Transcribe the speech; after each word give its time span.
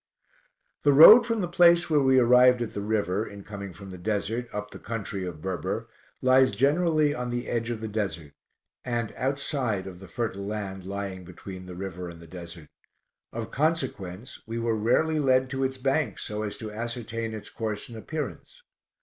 The 0.81 0.93
road 0.93 1.27
from 1.27 1.41
the 1.41 1.47
place 1.47 1.87
where 1.87 1.99
we 1.99 2.17
arrived 2.17 2.63
at 2.63 2.73
the 2.73 2.81
river 2.81 3.23
(in 3.23 3.43
coming 3.43 3.71
from 3.71 3.91
the 3.91 3.99
desert) 3.99 4.49
up 4.51 4.71
the 4.71 4.79
country 4.79 5.27
of 5.27 5.43
Berber, 5.43 5.89
lies 6.23 6.49
generally 6.49 7.13
on 7.13 7.29
the 7.29 7.47
edge 7.47 7.69
of 7.69 7.81
the 7.81 7.87
desert, 7.87 8.33
and 8.83 9.13
outside 9.15 9.85
of 9.85 9.99
the 9.99 10.07
fertile 10.07 10.47
land 10.47 10.85
lying 10.85 11.23
between 11.23 11.67
the 11.67 11.75
river 11.75 12.09
and 12.09 12.19
the 12.19 12.25
desert; 12.25 12.69
of 13.31 13.51
consequence 13.51 14.41
we 14.47 14.57
were 14.57 14.75
rarely 14.75 15.19
led 15.19 15.51
to 15.51 15.63
its 15.63 15.77
banks 15.77 16.23
so 16.23 16.41
as 16.41 16.57
to 16.57 16.71
ascertain 16.71 17.35
its 17.35 17.51
course 17.51 17.87
and 17.87 17.95
appearance. 17.95 18.63